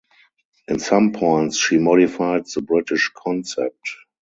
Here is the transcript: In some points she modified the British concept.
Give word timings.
In 0.67 0.79
some 0.79 1.13
points 1.13 1.57
she 1.57 1.77
modified 1.77 2.47
the 2.47 2.63
British 2.63 3.11
concept. 3.15 3.97